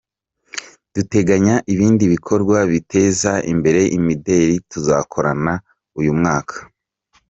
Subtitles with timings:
[0.93, 5.53] Duteganya ibindi bikorwa biteza imbere imideli tuzakorana
[5.99, 6.55] uyu mwaka.